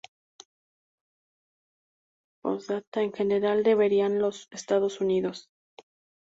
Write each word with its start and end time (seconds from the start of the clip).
P: 2.41 2.83
En 2.93 3.13
general, 3.13 3.61
¿deberían 3.61 4.17
los 4.17 4.47
Estados 4.49 4.99
Unidos. 4.99 5.51